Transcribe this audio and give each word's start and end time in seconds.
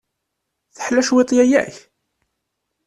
Teḥla 0.75 1.01
cwiṭ 1.07 1.29
yaya-k? 1.37 1.75